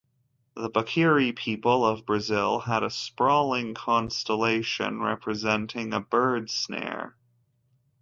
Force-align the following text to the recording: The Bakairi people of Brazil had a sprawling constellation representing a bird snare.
The 0.55 0.71
Bakairi 0.71 1.31
people 1.31 1.85
of 1.85 2.07
Brazil 2.07 2.61
had 2.61 2.81
a 2.81 2.89
sprawling 2.89 3.75
constellation 3.75 4.99
representing 4.99 5.93
a 5.93 5.99
bird 6.01 6.49
snare. 6.49 7.15